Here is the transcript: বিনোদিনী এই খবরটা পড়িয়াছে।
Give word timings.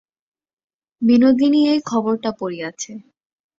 বিনোদিনী 1.01 1.61
এই 1.67 1.79
খবরটা 1.85 2.29
পড়িয়াছে। 2.39 2.91